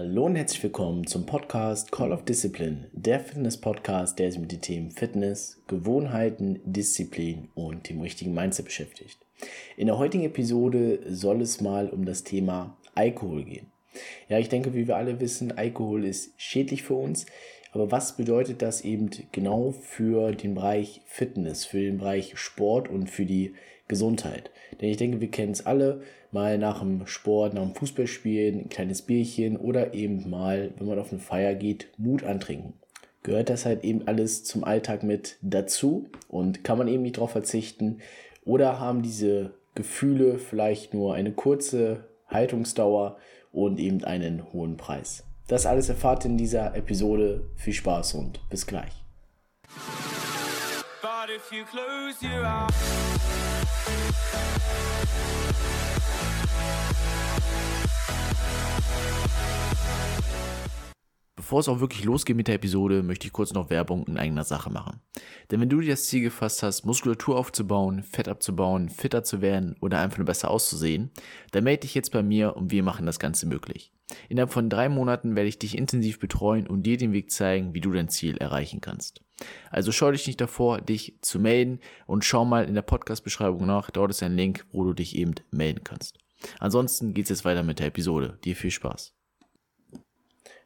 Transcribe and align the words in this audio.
Hallo 0.00 0.24
und 0.24 0.36
herzlich 0.36 0.62
willkommen 0.62 1.06
zum 1.06 1.26
Podcast 1.26 1.92
Call 1.92 2.10
of 2.10 2.24
Discipline, 2.24 2.88
der 2.92 3.20
Fitness-Podcast, 3.20 4.18
der 4.18 4.32
sich 4.32 4.40
mit 4.40 4.50
den 4.50 4.62
Themen 4.62 4.90
Fitness, 4.92 5.60
Gewohnheiten, 5.66 6.58
Disziplin 6.64 7.48
und 7.54 7.86
dem 7.86 8.00
richtigen 8.00 8.32
Mindset 8.32 8.64
beschäftigt. 8.64 9.18
In 9.76 9.88
der 9.88 9.98
heutigen 9.98 10.24
Episode 10.24 11.00
soll 11.06 11.42
es 11.42 11.60
mal 11.60 11.90
um 11.90 12.06
das 12.06 12.24
Thema 12.24 12.78
Alkohol 12.94 13.44
gehen. 13.44 13.69
Ja, 14.28 14.38
ich 14.38 14.48
denke, 14.48 14.74
wie 14.74 14.86
wir 14.86 14.96
alle 14.96 15.20
wissen, 15.20 15.56
Alkohol 15.56 16.04
ist 16.04 16.32
schädlich 16.36 16.82
für 16.82 16.94
uns. 16.94 17.26
Aber 17.72 17.92
was 17.92 18.16
bedeutet 18.16 18.62
das 18.62 18.82
eben 18.82 19.10
genau 19.32 19.72
für 19.72 20.32
den 20.32 20.54
Bereich 20.54 21.02
Fitness, 21.06 21.64
für 21.64 21.80
den 21.80 21.98
Bereich 21.98 22.36
Sport 22.36 22.88
und 22.88 23.08
für 23.08 23.24
die 23.24 23.54
Gesundheit? 23.86 24.50
Denn 24.80 24.88
ich 24.88 24.96
denke, 24.96 25.20
wir 25.20 25.30
kennen 25.30 25.52
es 25.52 25.66
alle, 25.66 26.02
mal 26.32 26.58
nach 26.58 26.80
dem 26.80 27.06
Sport, 27.06 27.54
nach 27.54 27.62
dem 27.62 27.74
Fußballspielen, 27.74 28.60
ein 28.60 28.68
kleines 28.68 29.02
Bierchen 29.02 29.56
oder 29.56 29.94
eben 29.94 30.28
mal, 30.28 30.72
wenn 30.78 30.86
man 30.86 30.98
auf 30.98 31.12
eine 31.12 31.20
Feier 31.20 31.54
geht, 31.54 31.88
Mut 31.96 32.24
antrinken. 32.24 32.74
Gehört 33.22 33.50
das 33.50 33.66
halt 33.66 33.84
eben 33.84 34.08
alles 34.08 34.44
zum 34.44 34.64
Alltag 34.64 35.02
mit 35.02 35.36
dazu 35.42 36.08
und 36.28 36.64
kann 36.64 36.78
man 36.78 36.88
eben 36.88 37.02
nicht 37.02 37.18
darauf 37.18 37.32
verzichten? 37.32 37.98
Oder 38.44 38.80
haben 38.80 39.02
diese 39.02 39.52
Gefühle 39.74 40.38
vielleicht 40.38 40.94
nur 40.94 41.14
eine 41.14 41.32
kurze 41.32 42.06
Haltungsdauer 42.28 43.18
und 43.50 43.78
eben 43.78 44.04
einen 44.04 44.52
hohen 44.52 44.76
Preis? 44.76 45.24
Das 45.48 45.66
alles 45.66 45.88
erfahrt 45.88 46.24
ihr 46.24 46.30
in 46.30 46.38
dieser 46.38 46.76
Episode. 46.76 47.50
Viel 47.56 47.72
Spaß 47.72 48.14
und 48.14 48.48
bis 48.50 48.66
gleich. 48.66 48.92
Bevor 61.40 61.60
es 61.60 61.70
auch 61.70 61.80
wirklich 61.80 62.04
losgeht 62.04 62.36
mit 62.36 62.48
der 62.48 62.56
Episode, 62.56 63.02
möchte 63.02 63.26
ich 63.26 63.32
kurz 63.32 63.54
noch 63.54 63.70
Werbung 63.70 64.04
in 64.04 64.18
eigener 64.18 64.44
Sache 64.44 64.68
machen. 64.68 65.00
Denn 65.50 65.58
wenn 65.58 65.70
du 65.70 65.80
dir 65.80 65.92
das 65.92 66.04
Ziel 66.04 66.20
gefasst 66.20 66.62
hast, 66.62 66.84
Muskulatur 66.84 67.38
aufzubauen, 67.38 68.02
Fett 68.02 68.28
abzubauen, 68.28 68.90
fitter 68.90 69.24
zu 69.24 69.40
werden 69.40 69.74
oder 69.80 70.00
einfach 70.00 70.18
nur 70.18 70.26
besser 70.26 70.50
auszusehen, 70.50 71.10
dann 71.52 71.64
melde 71.64 71.80
dich 71.80 71.94
jetzt 71.94 72.12
bei 72.12 72.22
mir 72.22 72.58
und 72.58 72.70
wir 72.72 72.82
machen 72.82 73.06
das 73.06 73.18
Ganze 73.18 73.46
möglich. 73.46 73.90
Innerhalb 74.28 74.52
von 74.52 74.68
drei 74.68 74.90
Monaten 74.90 75.34
werde 75.34 75.48
ich 75.48 75.58
dich 75.58 75.78
intensiv 75.78 76.18
betreuen 76.18 76.66
und 76.66 76.82
dir 76.82 76.98
den 76.98 77.14
Weg 77.14 77.30
zeigen, 77.30 77.72
wie 77.72 77.80
du 77.80 77.90
dein 77.90 78.10
Ziel 78.10 78.36
erreichen 78.36 78.82
kannst. 78.82 79.22
Also 79.70 79.92
schau 79.92 80.10
dich 80.12 80.26
nicht 80.26 80.42
davor, 80.42 80.82
dich 80.82 81.20
zu 81.22 81.38
melden 81.38 81.80
und 82.06 82.22
schau 82.22 82.44
mal 82.44 82.66
in 82.66 82.74
der 82.74 82.82
Podcast-Beschreibung 82.82 83.64
nach. 83.64 83.90
Dort 83.90 84.10
ist 84.10 84.22
ein 84.22 84.36
Link, 84.36 84.66
wo 84.72 84.84
du 84.84 84.92
dich 84.92 85.16
eben 85.16 85.36
melden 85.50 85.84
kannst. 85.84 86.18
Ansonsten 86.58 87.14
geht's 87.14 87.30
jetzt 87.30 87.46
weiter 87.46 87.62
mit 87.62 87.78
der 87.78 87.86
Episode. 87.86 88.38
Dir 88.44 88.56
viel 88.56 88.70
Spaß. 88.70 89.14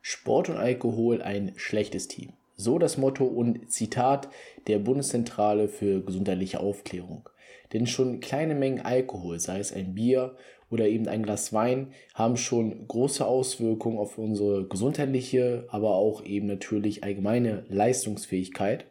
Sport 0.07 0.51
und 0.51 0.59
Alkohol 0.59 1.23
ein 1.23 1.55
schlechtes 1.57 2.09
Team. 2.09 2.35
So 2.57 2.79
das 2.79 2.99
Motto 2.99 3.25
und 3.25 3.73
Zitat 3.73 4.29
der 4.67 4.79
Bundeszentrale 4.79 5.67
für 5.67 6.05
gesundheitliche 6.05 6.61
Aufklärung. 6.61 7.27
Denn 7.73 7.87
schon 7.87 8.21
kleine 8.21 8.55
Mengen 8.55 8.83
Alkohol, 8.85 9.41
sei 9.41 9.61
es 9.61 9.73
ein 9.73 9.95
Bier 9.95 10.37
oder 10.69 10.89
eben 10.89 11.09
ein 11.09 11.23
Glas 11.23 11.55
Wein, 11.55 11.95
haben 12.13 12.37
schon 12.37 12.87
große 12.87 13.25
Auswirkungen 13.25 13.97
auf 13.97 14.19
unsere 14.19 14.69
gesundheitliche, 14.69 15.65
aber 15.71 15.95
auch 15.95 16.23
eben 16.23 16.49
natürlich 16.49 17.03
allgemeine 17.03 17.65
Leistungsfähigkeit. 17.71 18.85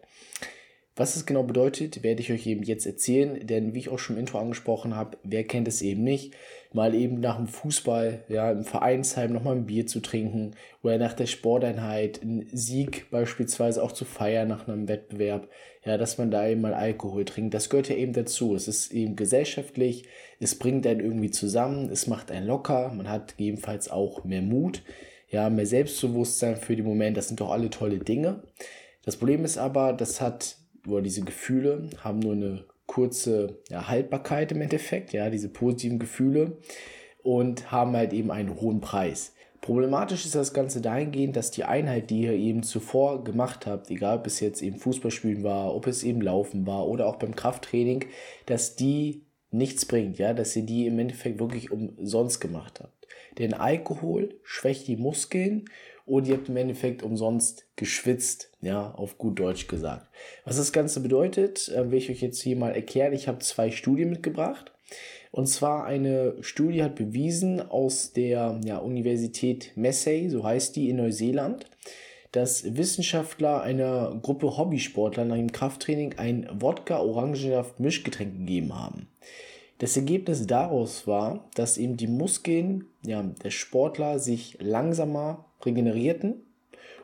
Was 0.95 1.15
es 1.15 1.27
genau 1.27 1.43
bedeutet, 1.43 2.01
werde 2.01 2.21
ich 2.21 2.31
euch 2.31 2.45
eben 2.47 2.63
jetzt 2.63 2.87
erzählen, 2.87 3.45
denn 3.45 3.75
wie 3.75 3.79
ich 3.79 3.89
auch 3.89 3.97
schon 3.99 4.15
im 4.15 4.21
Intro 4.21 4.39
angesprochen 4.39 4.95
habe, 4.95 5.17
wer 5.23 5.43
kennt 5.43 5.67
es 5.67 5.81
eben 5.83 6.03
nicht, 6.03 6.33
mal 6.73 6.95
eben 6.95 7.19
nach 7.19 7.37
dem 7.37 7.47
Fußball, 7.47 8.23
ja, 8.27 8.51
im 8.51 8.63
Vereinsheim 8.63 9.31
nochmal 9.31 9.55
ein 9.55 9.65
Bier 9.65 9.85
zu 9.87 10.01
trinken 10.01 10.51
oder 10.81 10.97
nach 10.97 11.13
der 11.13 11.27
Sporteinheit 11.27 12.21
einen 12.21 12.47
Sieg 12.51 13.09
beispielsweise 13.11 13.81
auch 13.81 13.91
zu 13.91 14.05
feiern 14.05 14.47
nach 14.47 14.67
einem 14.67 14.87
Wettbewerb, 14.87 15.47
ja, 15.85 15.97
dass 15.97 16.17
man 16.17 16.31
da 16.31 16.47
eben 16.47 16.61
mal 16.61 16.73
Alkohol 16.73 17.25
trinkt. 17.25 17.53
Das 17.53 17.69
gehört 17.69 17.89
ja 17.89 17.95
eben 17.95 18.13
dazu. 18.13 18.55
Es 18.55 18.67
ist 18.67 18.91
eben 18.91 19.15
gesellschaftlich, 19.15 20.05
es 20.39 20.55
bringt 20.57 20.87
einen 20.87 20.99
irgendwie 20.99 21.31
zusammen, 21.31 21.89
es 21.89 22.07
macht 22.07 22.31
einen 22.31 22.47
locker, 22.47 22.91
man 22.93 23.09
hat 23.09 23.37
gegebenenfalls 23.37 23.89
auch 23.89 24.23
mehr 24.23 24.41
Mut, 24.41 24.81
ja, 25.29 25.49
mehr 25.49 25.65
Selbstbewusstsein 25.67 26.57
für 26.57 26.75
den 26.75 26.85
Moment, 26.85 27.17
das 27.17 27.27
sind 27.27 27.39
doch 27.39 27.51
alle 27.51 27.69
tolle 27.69 27.99
Dinge. 27.99 28.43
Das 29.05 29.17
Problem 29.17 29.45
ist 29.45 29.57
aber, 29.57 29.93
das 29.93 30.21
hat 30.21 30.57
oder 30.87 31.01
diese 31.01 31.21
Gefühle 31.21 31.89
haben 32.03 32.19
nur 32.19 32.33
eine 32.33 32.65
kurze 32.93 33.57
ja, 33.69 33.87
Haltbarkeit 33.87 34.51
im 34.51 34.61
Endeffekt, 34.61 35.13
ja, 35.13 35.31
diese 35.31 35.49
positiven 35.49 35.97
Gefühle 35.97 36.57
und 37.23 37.71
haben 37.71 37.95
halt 37.95 38.13
eben 38.13 38.29
einen 38.29 38.61
hohen 38.61 38.81
Preis. 38.81 39.33
Problematisch 39.61 40.25
ist 40.25 40.35
das 40.35 40.53
Ganze 40.53 40.79
dahingehend, 40.79 41.35
dass 41.35 41.49
die 41.49 41.63
Einheit, 41.63 42.11
die 42.11 42.21
ihr 42.21 42.33
eben 42.33 42.61
zuvor 42.61 43.23
gemacht 43.23 43.65
habt, 43.65 43.89
egal 43.89 44.19
ob 44.19 44.27
es 44.27 44.41
jetzt 44.41 44.61
eben 44.61 44.77
Fußballspielen 44.77 45.41
war, 45.41 45.73
ob 45.73 45.87
es 45.87 46.03
eben 46.03 46.21
Laufen 46.21 46.67
war 46.67 46.87
oder 46.87 47.07
auch 47.07 47.15
beim 47.15 47.35
Krafttraining, 47.35 48.05
dass 48.45 48.75
die 48.75 49.23
nichts 49.49 49.85
bringt, 49.85 50.19
ja, 50.19 50.33
dass 50.33 50.55
ihr 50.55 50.63
die 50.63 50.85
im 50.85 50.99
Endeffekt 50.99 51.39
wirklich 51.39 51.71
umsonst 51.71 52.41
gemacht 52.41 52.79
habt. 52.79 53.07
Denn 53.39 53.55
Alkohol 53.55 54.35
schwächt 54.43 54.87
die 54.87 54.97
Muskeln 54.97 55.65
und 56.05 56.27
ihr 56.27 56.35
habt 56.35 56.49
im 56.49 56.57
Endeffekt 56.57 57.03
umsonst 57.03 57.65
geschwitzt, 57.75 58.51
ja, 58.61 58.91
auf 58.91 59.17
gut 59.17 59.39
Deutsch 59.39 59.67
gesagt. 59.67 60.07
Was 60.45 60.57
das 60.57 60.73
Ganze 60.73 60.99
bedeutet, 60.99 61.69
äh, 61.69 61.89
will 61.89 61.97
ich 61.97 62.09
euch 62.09 62.21
jetzt 62.21 62.41
hier 62.41 62.55
mal 62.55 62.71
erklären. 62.71 63.13
Ich 63.13 63.27
habe 63.27 63.39
zwei 63.39 63.71
Studien 63.71 64.09
mitgebracht. 64.09 64.71
Und 65.31 65.47
zwar 65.47 65.85
eine 65.85 66.35
Studie 66.41 66.83
hat 66.83 66.95
bewiesen 66.95 67.59
aus 67.59 68.13
der 68.13 68.59
ja, 68.63 68.77
Universität 68.77 69.71
Massey, 69.75 70.29
so 70.29 70.43
heißt 70.43 70.75
die 70.75 70.89
in 70.89 70.97
Neuseeland, 70.97 71.65
dass 72.31 72.75
Wissenschaftler 72.77 73.61
einer 73.61 74.19
Gruppe 74.21 74.57
Hobbysportler 74.57 75.25
nach 75.25 75.37
dem 75.37 75.51
Krafttraining 75.51 76.15
ein 76.17 76.47
Wodka-Orangensaft-Mischgetränk 76.53 78.39
gegeben 78.39 78.75
haben. 78.75 79.07
Das 79.79 79.97
Ergebnis 79.97 80.47
daraus 80.47 81.07
war, 81.07 81.49
dass 81.55 81.77
eben 81.77 81.97
die 81.97 82.07
Muskeln 82.07 82.85
ja, 83.05 83.21
der 83.21 83.49
Sportler 83.49 84.19
sich 84.19 84.57
langsamer 84.61 85.45
regenerierten 85.65 86.45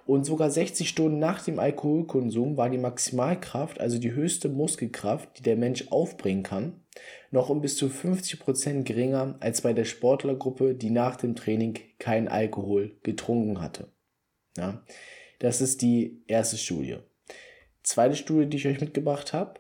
und 0.10 0.26
sogar 0.26 0.50
60 0.50 0.90
Stunden 0.90 1.20
nach 1.20 1.44
dem 1.44 1.60
Alkoholkonsum 1.60 2.58
war 2.58 2.72
die 2.72 2.80
Maximalkraft, 2.80 3.80
also 3.80 4.00
die 4.00 4.12
höchste 4.12 4.50
Muskelkraft, 4.50 5.38
die 5.38 5.44
der 5.44 5.56
Mensch 5.56 5.92
aufbringen 5.92 6.42
kann, 6.42 6.82
noch 7.30 7.50
um 7.50 7.62
bis 7.62 7.78
zu 7.78 7.90
50 7.90 8.40
Prozent 8.40 8.86
geringer 8.88 9.38
als 9.40 9.62
bei 9.62 9.72
der 9.72 9.86
Sportlergruppe, 9.86 10.74
die 10.74 10.90
nach 10.90 11.16
dem 11.16 11.36
Training 11.36 11.78
kein 12.00 12.28
Alkohol 12.28 12.98
getrunken 13.04 13.62
hatte. 13.62 13.92
Ja, 14.58 14.84
das 15.38 15.62
ist 15.62 15.84
die 15.84 16.24
erste 16.26 16.58
Studie. 16.58 16.98
Zweite 17.84 18.16
Studie, 18.16 18.50
die 18.50 18.58
ich 18.58 18.68
euch 18.68 18.82
mitgebracht 18.82 19.32
habe. 19.32 19.59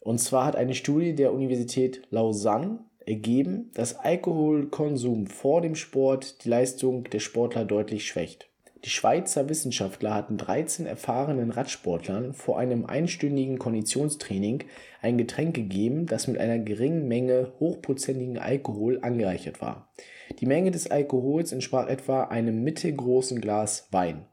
Und 0.00 0.18
zwar 0.18 0.46
hat 0.46 0.56
eine 0.56 0.74
Studie 0.74 1.14
der 1.14 1.32
Universität 1.32 2.02
Lausanne 2.10 2.80
ergeben, 3.06 3.70
dass 3.74 3.96
Alkoholkonsum 3.96 5.26
vor 5.26 5.60
dem 5.60 5.74
Sport 5.74 6.44
die 6.44 6.48
Leistung 6.48 7.04
der 7.04 7.20
Sportler 7.20 7.64
deutlich 7.64 8.06
schwächt. 8.06 8.48
Die 8.84 8.90
Schweizer 8.90 9.50
Wissenschaftler 9.50 10.14
hatten 10.14 10.38
13 10.38 10.86
erfahrenen 10.86 11.50
Radsportlern 11.50 12.32
vor 12.32 12.58
einem 12.58 12.86
einstündigen 12.86 13.58
Konditionstraining 13.58 14.64
ein 15.02 15.18
Getränk 15.18 15.54
gegeben, 15.54 16.06
das 16.06 16.28
mit 16.28 16.38
einer 16.38 16.58
geringen 16.58 17.06
Menge 17.06 17.52
hochprozentigen 17.60 18.38
Alkohol 18.38 18.98
angereichert 19.02 19.60
war. 19.60 19.90
Die 20.38 20.46
Menge 20.46 20.70
des 20.70 20.90
Alkohols 20.90 21.52
entsprach 21.52 21.88
etwa 21.88 22.24
einem 22.24 22.62
mittelgroßen 22.64 23.42
Glas 23.42 23.88
Wein. 23.90 24.24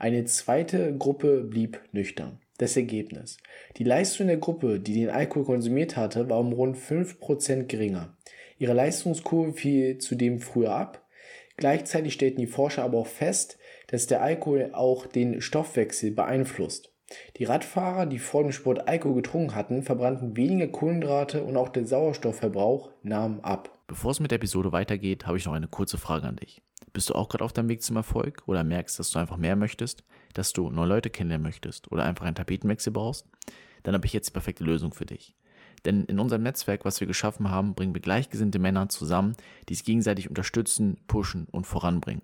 Eine 0.00 0.24
zweite 0.24 0.96
Gruppe 0.96 1.44
blieb 1.44 1.80
nüchtern. 1.92 2.41
Das 2.58 2.76
Ergebnis. 2.76 3.38
Die 3.76 3.84
Leistung 3.84 4.26
der 4.26 4.36
Gruppe, 4.36 4.78
die 4.78 4.94
den 4.94 5.10
Alkohol 5.10 5.44
konsumiert 5.44 5.96
hatte, 5.96 6.28
war 6.28 6.38
um 6.38 6.52
rund 6.52 6.76
5% 6.76 7.64
geringer. 7.64 8.16
Ihre 8.58 8.74
Leistungskurve 8.74 9.54
fiel 9.54 9.98
zudem 9.98 10.38
früher 10.38 10.74
ab. 10.74 11.06
Gleichzeitig 11.56 12.14
stellten 12.14 12.40
die 12.40 12.46
Forscher 12.46 12.84
aber 12.84 12.98
auch 12.98 13.06
fest, 13.06 13.58
dass 13.88 14.06
der 14.06 14.22
Alkohol 14.22 14.70
auch 14.72 15.06
den 15.06 15.40
Stoffwechsel 15.40 16.12
beeinflusst. 16.12 16.92
Die 17.36 17.44
Radfahrer, 17.44 18.06
die 18.06 18.18
vor 18.18 18.42
dem 18.42 18.52
Sport 18.52 18.88
Alkohol 18.88 19.16
getrunken 19.16 19.54
hatten, 19.54 19.82
verbrannten 19.82 20.36
weniger 20.36 20.68
Kohlenhydrate 20.68 21.42
und 21.42 21.56
auch 21.56 21.68
der 21.68 21.86
Sauerstoffverbrauch 21.86 22.90
nahm 23.02 23.40
ab. 23.40 23.78
Bevor 23.86 24.12
es 24.12 24.20
mit 24.20 24.30
der 24.30 24.36
Episode 24.36 24.72
weitergeht, 24.72 25.26
habe 25.26 25.36
ich 25.36 25.44
noch 25.44 25.52
eine 25.52 25.68
kurze 25.68 25.98
Frage 25.98 26.26
an 26.26 26.36
dich. 26.36 26.62
Bist 26.92 27.08
du 27.08 27.14
auch 27.14 27.28
gerade 27.28 27.44
auf 27.44 27.52
deinem 27.52 27.68
Weg 27.68 27.82
zum 27.82 27.96
Erfolg 27.96 28.42
oder 28.46 28.64
merkst, 28.64 28.98
dass 28.98 29.10
du 29.10 29.18
einfach 29.18 29.38
mehr 29.38 29.56
möchtest, 29.56 30.04
dass 30.34 30.52
du 30.52 30.70
neue 30.70 30.88
Leute 30.88 31.10
kennenlernen 31.10 31.44
möchtest 31.44 31.90
oder 31.90 32.04
einfach 32.04 32.26
einen 32.26 32.34
Tapetenwechsel 32.34 32.92
brauchst? 32.92 33.26
Dann 33.82 33.94
habe 33.94 34.06
ich 34.06 34.12
jetzt 34.12 34.28
die 34.28 34.32
perfekte 34.32 34.64
Lösung 34.64 34.92
für 34.92 35.06
dich. 35.06 35.34
Denn 35.84 36.04
in 36.04 36.20
unserem 36.20 36.42
Netzwerk, 36.42 36.84
was 36.84 37.00
wir 37.00 37.06
geschaffen 37.06 37.50
haben, 37.50 37.74
bringen 37.74 37.94
wir 37.94 38.00
gleichgesinnte 38.00 38.58
Männer 38.58 38.88
zusammen, 38.88 39.34
die 39.68 39.74
sich 39.74 39.84
gegenseitig 39.84 40.28
unterstützen, 40.28 40.98
pushen 41.06 41.46
und 41.50 41.66
voranbringen. 41.66 42.22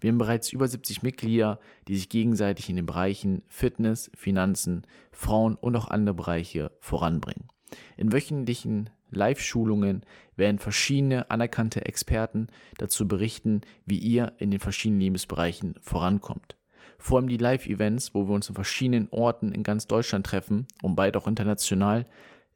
Wir 0.00 0.10
haben 0.10 0.18
bereits 0.18 0.52
über 0.52 0.68
70 0.68 1.02
Mitglieder, 1.02 1.58
die 1.88 1.96
sich 1.96 2.08
gegenseitig 2.08 2.70
in 2.70 2.76
den 2.76 2.86
Bereichen 2.86 3.42
Fitness, 3.48 4.10
Finanzen, 4.14 4.86
Frauen 5.10 5.56
und 5.56 5.74
auch 5.76 5.88
andere 5.88 6.14
Bereiche 6.14 6.70
voranbringen. 6.80 7.48
In 7.96 8.12
wöchentlichen 8.12 8.90
Live-Schulungen 9.14 10.04
werden 10.36 10.58
verschiedene 10.58 11.30
anerkannte 11.30 11.84
Experten 11.84 12.48
dazu 12.78 13.08
berichten, 13.08 13.62
wie 13.86 13.98
ihr 13.98 14.32
in 14.38 14.50
den 14.50 14.60
verschiedenen 14.60 15.00
Lebensbereichen 15.00 15.76
vorankommt. 15.80 16.56
Vor 16.98 17.18
allem 17.18 17.28
die 17.28 17.36
Live-Events, 17.36 18.14
wo 18.14 18.26
wir 18.28 18.34
uns 18.34 18.48
in 18.48 18.54
verschiedenen 18.54 19.08
Orten 19.10 19.52
in 19.52 19.62
ganz 19.62 19.86
Deutschland 19.86 20.26
treffen 20.26 20.66
und 20.82 20.96
bald 20.96 21.16
auch 21.16 21.26
international, 21.26 22.06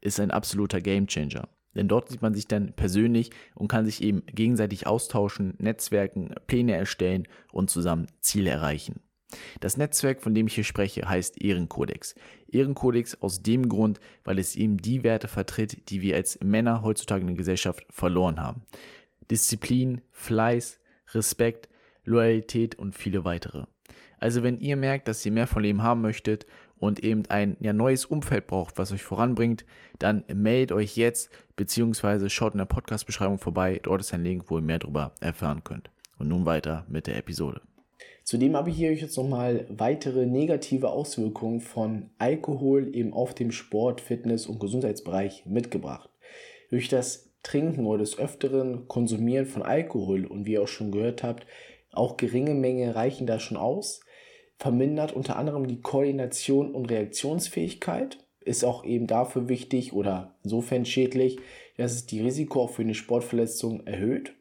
ist 0.01 0.21
ein 0.21 0.31
absoluter 0.31 0.81
Gamechanger. 0.81 1.49
Denn 1.75 1.89
dort 1.89 2.09
sieht 2.09 2.23
man 2.23 2.35
sich 2.35 2.49
dann 2.49 2.73
persönlich 2.73 3.31
und 3.55 3.69
kann 3.69 3.85
sich 3.85 4.03
eben 4.03 4.25
gegenseitig 4.27 4.87
austauschen, 4.87 5.55
Netzwerken, 5.59 6.35
Pläne 6.47 6.75
erstellen 6.75 7.29
und 7.53 7.71
zusammen 7.71 8.07
Ziele 8.21 8.51
erreichen. 8.51 9.01
Das 9.61 9.77
Netzwerk, 9.77 10.23
von 10.23 10.35
dem 10.35 10.47
ich 10.47 10.55
hier 10.55 10.65
spreche, 10.65 11.09
heißt 11.09 11.43
Ehrenkodex. 11.43 12.15
Ehrenkodex 12.51 13.21
aus 13.21 13.43
dem 13.43 13.69
Grund, 13.69 14.01
weil 14.25 14.39
es 14.39 14.57
eben 14.57 14.79
die 14.79 15.03
Werte 15.03 15.29
vertritt, 15.29 15.91
die 15.91 16.01
wir 16.01 16.17
als 16.17 16.39
Männer 16.43 16.83
heutzutage 16.83 17.21
in 17.21 17.29
der 17.29 17.37
Gesellschaft 17.37 17.85
verloren 17.91 18.41
haben. 18.41 18.63
Disziplin, 19.31 20.01
Fleiß, 20.13 20.81
Respekt, 21.13 21.69
Loyalität 22.05 22.77
und 22.77 22.97
viele 22.97 23.25
weitere. 23.25 23.65
Also 24.19 24.43
wenn 24.43 24.59
ihr 24.59 24.77
merkt, 24.77 25.09
dass 25.09 25.25
ihr 25.25 25.33
mehr 25.33 25.47
von 25.47 25.63
Leben 25.63 25.83
haben 25.83 26.01
möchtet 26.01 26.47
und 26.79 27.01
eben 27.05 27.25
ein 27.29 27.57
ja, 27.61 27.73
neues 27.73 28.05
Umfeld 28.05 28.47
braucht, 28.47 28.79
was 28.79 28.93
euch 28.93 29.03
voranbringt, 29.03 29.65
dann 29.99 30.25
meldet 30.33 30.77
euch 30.77 30.97
jetzt 30.97 31.31
beziehungsweise 31.57 32.31
schaut 32.31 32.55
in 32.55 32.59
der 32.59 32.65
Podcast-Beschreibung 32.65 33.39
vorbei. 33.39 33.81
Dort 33.83 34.01
ist 34.01 34.15
ein 34.15 34.25
Link, 34.25 34.45
wo 34.49 34.59
ihr 34.59 34.63
mehr 34.63 34.79
darüber 34.79 35.13
erfahren 35.21 35.63
könnt. 35.65 35.91
Und 36.19 36.29
nun 36.29 36.47
weiter 36.47 36.85
mit 36.89 37.07
der 37.07 37.17
Episode. 37.17 37.61
Zudem 38.29 38.57
habe 38.57 38.69
ich 38.69 38.77
hier 38.77 38.93
jetzt 38.93 39.17
nochmal 39.17 39.65
weitere 39.71 40.27
negative 40.27 40.91
Auswirkungen 40.91 41.63
von 41.63 42.11
Alkohol 42.19 42.95
eben 42.95 43.15
auf 43.15 43.33
dem 43.33 43.51
Sport, 43.51 44.03
Fitness 44.03 44.47
und 44.47 44.61
Gesundheitsbereich 44.61 45.47
mitgebracht. 45.47 46.11
Durch 46.69 46.91
das 46.91 47.31
Trinken 47.43 47.87
oder 47.87 48.01
des 48.01 48.19
öfteren 48.19 48.87
Konsumieren 48.87 49.47
von 49.47 49.63
Alkohol 49.63 50.27
und 50.27 50.45
wie 50.45 50.53
ihr 50.53 50.63
auch 50.63 50.69
schon 50.69 50.93
gehört 50.93 51.23
habt, 51.23 51.47
auch 51.91 52.19
geringe 52.19 52.53
Mengen 52.53 52.91
reichen 52.91 53.27
da 53.27 53.41
schon 53.41 53.57
aus, 53.57 54.01
vermindert 54.59 55.15
unter 55.15 55.37
anderem 55.37 55.67
die 55.67 55.81
Koordination 55.81 56.75
und 56.75 56.91
Reaktionsfähigkeit, 56.91 58.19
ist 58.41 58.63
auch 58.63 58.85
eben 58.85 59.07
dafür 59.07 59.49
wichtig 59.49 59.95
oder 59.95 60.37
insofern 60.45 60.85
schädlich, 60.85 61.39
dass 61.79 61.93
es 61.93 62.05
die 62.05 62.21
Risiko 62.21 62.65
auch 62.65 62.71
für 62.73 62.83
eine 62.83 62.93
Sportverletzung 62.93 63.87
erhöht. 63.87 64.35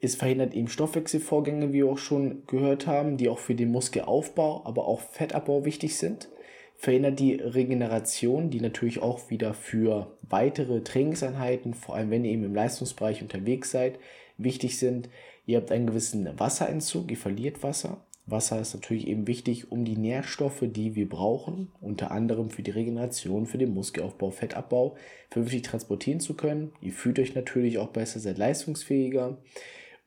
Es 0.00 0.14
verhindert 0.14 0.54
eben 0.54 0.68
Stoffwechselvorgänge, 0.68 1.70
wie 1.70 1.78
wir 1.78 1.88
auch 1.88 1.98
schon 1.98 2.44
gehört 2.46 2.86
haben, 2.86 3.16
die 3.16 3.28
auch 3.28 3.38
für 3.38 3.56
den 3.56 3.72
Muskelaufbau, 3.72 4.62
aber 4.64 4.86
auch 4.86 5.00
Fettabbau 5.00 5.64
wichtig 5.64 5.96
sind. 5.96 6.28
Verhindert 6.76 7.18
die 7.18 7.34
Regeneration, 7.34 8.50
die 8.50 8.60
natürlich 8.60 9.02
auch 9.02 9.30
wieder 9.30 9.54
für 9.54 10.16
weitere 10.22 10.82
Trainingseinheiten, 10.82 11.74
vor 11.74 11.96
allem 11.96 12.10
wenn 12.10 12.24
ihr 12.24 12.30
eben 12.30 12.44
im 12.44 12.54
Leistungsbereich 12.54 13.22
unterwegs 13.22 13.72
seid, 13.72 13.98
wichtig 14.36 14.78
sind. 14.78 15.08
Ihr 15.46 15.56
habt 15.56 15.72
einen 15.72 15.88
gewissen 15.88 16.28
Wasserentzug, 16.38 17.10
ihr 17.10 17.16
verliert 17.16 17.64
Wasser. 17.64 18.04
Wasser 18.26 18.60
ist 18.60 18.74
natürlich 18.74 19.08
eben 19.08 19.26
wichtig, 19.26 19.72
um 19.72 19.84
die 19.84 19.96
Nährstoffe, 19.96 20.62
die 20.62 20.94
wir 20.94 21.08
brauchen, 21.08 21.72
unter 21.80 22.12
anderem 22.12 22.50
für 22.50 22.62
die 22.62 22.70
Regeneration, 22.70 23.46
für 23.46 23.58
den 23.58 23.74
Muskelaufbau, 23.74 24.30
Fettabbau, 24.30 24.96
vernünftig 25.30 25.62
transportieren 25.62 26.20
zu 26.20 26.34
können. 26.34 26.70
Ihr 26.80 26.92
fühlt 26.92 27.18
euch 27.18 27.34
natürlich 27.34 27.78
auch 27.78 27.88
besser, 27.88 28.20
seid 28.20 28.38
leistungsfähiger 28.38 29.38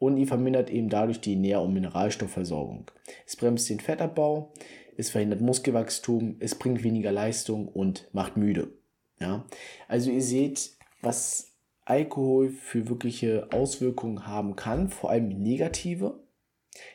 und 0.01 0.17
ihr 0.17 0.25
vermindert 0.25 0.71
eben 0.71 0.89
dadurch 0.89 1.21
die 1.21 1.35
Nähr- 1.35 1.61
und 1.61 1.75
Mineralstoffversorgung. 1.75 2.89
Es 3.27 3.35
bremst 3.35 3.69
den 3.69 3.79
Fettabbau, 3.79 4.51
es 4.97 5.11
verhindert 5.11 5.41
Muskelwachstum, 5.41 6.37
es 6.39 6.55
bringt 6.55 6.83
weniger 6.83 7.11
Leistung 7.11 7.67
und 7.67 8.09
macht 8.11 8.35
müde. 8.35 8.73
Ja? 9.19 9.45
Also 9.87 10.09
ihr 10.09 10.23
seht, 10.23 10.71
was 11.01 11.51
Alkohol 11.85 12.49
für 12.49 12.89
wirkliche 12.89 13.47
Auswirkungen 13.51 14.25
haben 14.25 14.55
kann, 14.55 14.89
vor 14.89 15.11
allem 15.11 15.27
negative. 15.27 16.19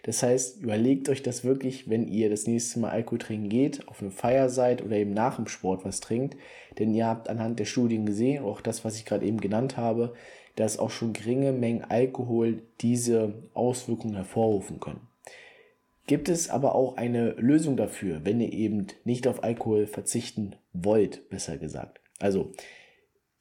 Das 0.02 0.24
heißt, 0.24 0.60
überlegt 0.60 1.08
euch 1.08 1.22
das 1.22 1.44
wirklich, 1.44 1.88
wenn 1.88 2.08
ihr 2.08 2.28
das 2.28 2.48
nächste 2.48 2.80
Mal 2.80 2.90
Alkohol 2.90 3.18
trinken 3.18 3.48
geht, 3.48 3.86
auf 3.86 4.02
eine 4.02 4.10
Feier 4.10 4.48
seid 4.48 4.84
oder 4.84 4.96
eben 4.96 5.12
nach 5.14 5.36
dem 5.36 5.46
Sport 5.46 5.84
was 5.84 6.00
trinkt. 6.00 6.36
Denn 6.80 6.92
ihr 6.92 7.06
habt 7.06 7.28
anhand 7.28 7.60
der 7.60 7.66
Studien 7.66 8.04
gesehen, 8.04 8.42
auch 8.42 8.60
das, 8.60 8.84
was 8.84 8.96
ich 8.96 9.04
gerade 9.04 9.24
eben 9.24 9.40
genannt 9.40 9.76
habe, 9.76 10.14
dass 10.56 10.78
auch 10.78 10.90
schon 10.90 11.12
geringe 11.12 11.52
Mengen 11.52 11.84
Alkohol 11.84 12.62
diese 12.80 13.34
Auswirkungen 13.54 14.16
hervorrufen 14.16 14.80
können. 14.80 15.06
Gibt 16.06 16.28
es 16.28 16.50
aber 16.50 16.74
auch 16.74 16.96
eine 16.96 17.30
Lösung 17.32 17.76
dafür, 17.76 18.24
wenn 18.24 18.40
ihr 18.40 18.52
eben 18.52 18.86
nicht 19.04 19.26
auf 19.26 19.42
Alkohol 19.42 19.86
verzichten 19.86 20.56
wollt, 20.72 21.28
besser 21.30 21.58
gesagt. 21.58 22.00
Also 22.20 22.52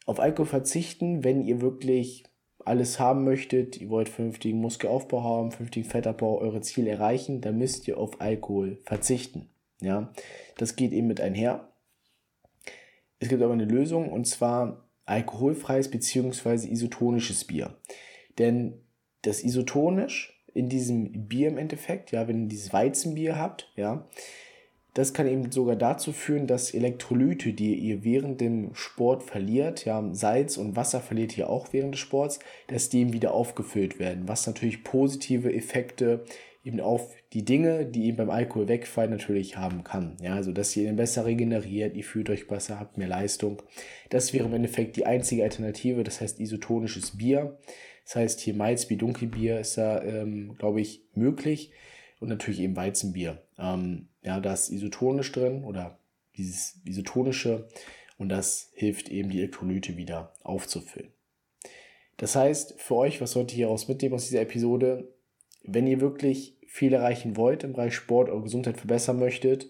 auf 0.06 0.20
Alkohol 0.20 0.48
verzichten, 0.48 1.24
wenn 1.24 1.44
ihr 1.44 1.62
wirklich 1.62 2.24
alles 2.66 3.00
haben 3.00 3.24
möchtet, 3.24 3.80
ihr 3.80 3.90
wollt 3.90 4.10
vernünftigen 4.10 4.60
Muskelaufbau 4.60 5.24
haben, 5.24 5.52
vernünftigen 5.52 5.88
Fettabbau, 5.88 6.40
eure 6.40 6.62
Ziele 6.62 6.90
erreichen, 6.90 7.42
dann 7.42 7.58
müsst 7.58 7.88
ihr 7.88 7.98
auf 8.00 8.20
Alkohol 8.20 8.80
verzichten. 8.84 9.50
Ja, 9.82 10.12
das 10.58 10.76
geht 10.76 10.92
eben 10.92 11.08
mit 11.08 11.22
einher. 11.22 11.70
Es 13.20 13.30
gibt 13.30 13.44
aber 13.44 13.54
eine 13.54 13.66
Lösung 13.66 14.12
und 14.12 14.26
zwar 14.26 14.85
alkoholfreies 15.06 15.90
bzw. 15.90 16.68
isotonisches 16.68 17.46
Bier. 17.46 17.76
Denn 18.38 18.74
das 19.22 19.44
isotonisch 19.44 20.42
in 20.54 20.70
diesem 20.70 21.28
Bier 21.28 21.50
im 21.50 21.58
Endeffekt, 21.58 22.12
ja, 22.12 22.28
wenn 22.28 22.44
ihr 22.44 22.50
dieses 22.50 22.74
Weizenbier 22.74 23.38
habt, 23.38 23.72
ja, 23.76 24.08
das 24.94 25.14
kann 25.14 25.28
eben 25.28 25.52
sogar 25.52 25.76
dazu 25.76 26.14
führen, 26.14 26.48
dass 26.48 26.74
Elektrolyte, 26.74 27.52
die 27.52 27.76
ihr 27.76 28.06
während 28.06 28.40
dem 28.40 28.74
Sport 28.74 29.24
verliert, 29.24 29.84
ja, 29.84 30.02
Salz 30.14 30.56
und 30.56 30.78
Wasser 30.78 31.02
verliert 31.02 31.38
ihr 31.38 31.50
auch 31.50 31.74
während 31.74 31.96
des 31.96 32.00
Sports, 32.00 32.40
dass 32.68 32.88
die 32.88 33.02
eben 33.02 33.12
wieder 33.12 33.34
aufgefüllt 33.34 34.00
werden, 34.00 34.30
was 34.30 34.48
natürlich 34.48 34.86
positive 34.86 35.54
Effekte 35.54 36.24
eben 36.66 36.80
auf 36.80 37.16
die 37.34 37.46
Dinge, 37.46 37.86
die 37.86 38.06
eben 38.06 38.18
beim 38.18 38.30
Alkohol 38.30 38.68
wegfallen, 38.68 39.12
natürlich 39.12 39.58
haben 39.58 39.84
kann. 39.84 40.18
Ja, 40.22 40.36
also 40.36 40.52
dass 40.52 40.76
ihr 40.76 40.90
ihn 40.90 40.96
besser 40.96 41.26
regeneriert, 41.26 41.96
ihr 41.96 42.04
fühlt 42.04 42.30
euch 42.30 42.48
besser, 42.48 42.80
habt 42.80 42.98
mehr 42.98 43.08
Leistung. 43.08 43.62
Das 44.10 44.34
wäre 44.34 44.46
im 44.46 44.54
Endeffekt 44.54 44.98
die 44.98 45.06
einzige 45.06 45.44
Alternative, 45.44 46.04
das 46.04 46.22
heißt 46.22 46.40
isotonisches 46.40 47.18
Bier. 47.18 47.58
Das 48.04 48.16
heißt 48.16 48.40
hier 48.42 48.54
Malzbier, 48.54 48.98
Dunkelbier 48.98 49.60
ist 49.60 49.78
da, 49.78 50.02
ähm, 50.04 50.56
glaube 50.58 50.82
ich, 50.82 51.02
möglich 51.14 51.72
und 52.20 52.30
natürlich 52.30 52.60
eben 52.60 52.76
Weizenbier. 52.76 53.42
Ähm, 53.58 54.10
ja, 54.22 54.40
da 54.40 54.54
ist 54.54 54.70
isotonisch 54.70 55.32
drin 55.32 55.64
oder 55.64 56.00
dieses 56.38 56.82
isotonische 56.86 57.68
und 58.18 58.30
das 58.30 58.72
hilft 58.74 59.10
eben 59.10 59.30
die 59.30 59.40
Elektrolyte 59.40 59.98
wieder 59.98 60.34
aufzufüllen. 60.44 61.12
Das 62.18 62.36
heißt, 62.36 62.80
für 62.80 62.96
euch, 62.96 63.22
was 63.22 63.32
sollt 63.32 63.52
ihr 63.52 63.58
hieraus 63.58 63.88
mitnehmen 63.88 64.16
aus 64.16 64.28
dieser 64.28 64.42
Episode? 64.42 65.14
Wenn 65.64 65.88
ihr 65.88 66.00
wirklich 66.00 66.55
viel 66.76 66.92
erreichen 66.92 67.38
wollt 67.38 67.64
im 67.64 67.72
Bereich 67.72 67.96
Sport 67.96 68.30
oder 68.30 68.42
Gesundheit 68.42 68.76
verbessern 68.76 69.18
möchtet, 69.18 69.70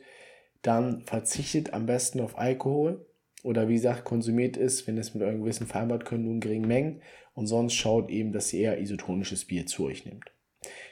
dann 0.64 1.02
verzichtet 1.02 1.72
am 1.72 1.86
besten 1.86 2.20
auf 2.20 2.36
Alkohol 2.36 3.06
oder 3.44 3.70
wie 3.70 3.76
gesagt, 3.76 4.06
konsumiert 4.06 4.58
es, 4.58 4.88
wenn 4.88 4.98
es 4.98 5.14
mit 5.14 5.22
eurem 5.22 5.42
Gewissen 5.42 5.68
vereinbart 5.68 6.06
könnt, 6.06 6.24
nur 6.24 6.34
in 6.34 6.40
geringen 6.40 6.68
Mengen 6.68 7.02
und 7.36 7.46
sonst 7.46 7.76
schaut 7.76 8.10
eben, 8.10 8.32
dass 8.32 8.52
ihr 8.52 8.62
eher 8.62 8.80
isotonisches 8.80 9.46
Bier 9.46 9.68
zu 9.68 9.86
euch 9.86 10.04
nehmt. 10.08 10.32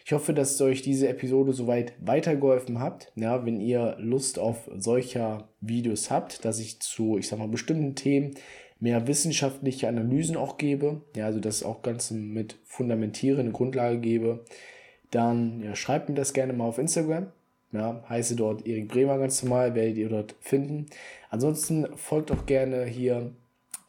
Ich 0.06 0.14
hoffe, 0.14 0.36
dass 0.36 0.62
euch 0.62 0.84
diese 0.84 1.08
Episode 1.08 1.52
soweit 1.52 1.94
weitergeholfen 2.00 2.80
habt. 2.80 3.12
Ja, 3.16 3.44
wenn 3.44 3.60
ihr 3.60 3.96
Lust 3.98 4.38
auf 4.38 4.70
solcher 4.76 5.50
Videos 5.62 6.12
habt, 6.12 6.46
dass 6.46 6.60
ich 6.60 6.80
zu, 6.80 7.18
ich 7.18 7.28
sag 7.28 7.40
mal, 7.40 7.48
bestimmten 7.48 7.96
Themen 7.96 8.36
mehr 8.80 9.08
wissenschaftliche 9.08 9.88
Analysen 9.88 10.38
auch 10.38 10.60
gebe, 10.60 11.02
ja, 11.16 11.26
also 11.26 11.40
das 11.40 11.64
auch 11.64 11.82
ganz 11.82 12.12
mit 12.12 12.60
fundamentierende 12.66 13.52
Grundlage 13.52 14.00
gebe, 14.00 14.46
dann 15.14 15.62
ja, 15.62 15.76
schreibt 15.76 16.10
mir 16.10 16.16
das 16.16 16.34
gerne 16.34 16.54
mal 16.54 16.66
auf 16.66 16.78
Instagram. 16.78 17.28
Ja, 17.72 18.04
heiße 18.08 18.36
dort 18.36 18.68
Erik 18.68 18.90
Bremer 18.90 19.18
ganz 19.18 19.42
normal, 19.42 19.74
werdet 19.74 19.98
ihr 19.98 20.10
dort 20.10 20.36
finden. 20.42 20.88
Ansonsten 21.30 21.88
folgt 21.98 22.32
auch 22.32 22.46
gerne 22.46 22.86
hier 22.86 23.32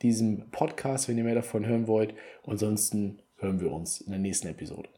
diesem 0.02 0.50
Podcast, 0.50 1.08
wenn 1.08 1.18
ihr 1.18 1.24
mehr 1.24 1.34
davon 1.34 1.66
hören 1.66 1.86
wollt. 1.86 2.14
Ansonsten 2.46 3.18
hören 3.38 3.60
wir 3.60 3.72
uns 3.72 4.00
in 4.00 4.12
der 4.12 4.20
nächsten 4.20 4.48
Episode. 4.48 4.88